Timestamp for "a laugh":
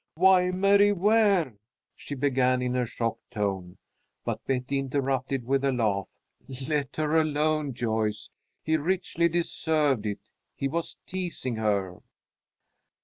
5.63-6.17